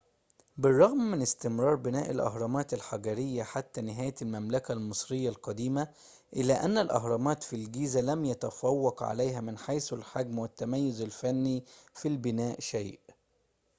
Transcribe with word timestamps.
بالرغم 0.57 1.11
من 1.11 1.21
استمرار 1.21 1.75
بناء 1.75 2.11
الأهرامات 2.11 2.73
الحجرية 2.73 3.43
حتى 3.43 3.81
نهاية 3.81 4.15
المملكة 4.21 4.71
المصرية 4.71 5.29
القديمة 5.29 5.87
إلا 6.35 6.65
أن 6.65 6.77
الأهرامات 6.77 7.43
في 7.43 7.55
الجيزة 7.55 8.01
لم 8.01 8.25
يتفوق 8.25 9.03
عليها 9.03 9.41
من 9.41 9.57
حيث 9.57 9.93
الحجم 9.93 10.39
والتميز 10.39 11.01
الفني 11.01 11.63
في 11.95 12.07
البناء 12.07 12.59
شيء 12.59 12.99